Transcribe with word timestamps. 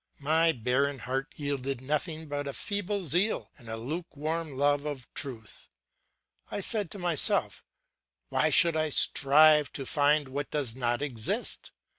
My 0.21 0.51
barren 0.51 0.97
heart 0.97 1.31
yielded 1.35 1.79
nothing 1.79 2.25
but 2.27 2.47
a 2.47 2.53
feeble 2.55 3.03
zeal 3.05 3.51
and 3.59 3.69
a 3.69 3.77
lukewarm 3.77 4.57
love 4.57 4.83
of 4.83 5.07
truth. 5.13 5.69
I 6.49 6.59
said 6.59 6.89
to 6.89 6.97
myself: 6.97 7.63
Why 8.29 8.49
should 8.49 8.75
I 8.75 8.89
strive 8.89 9.71
to 9.73 9.85
find 9.85 10.29
what 10.29 10.49
does 10.49 10.75
not 10.75 11.03
exist? 11.03 11.71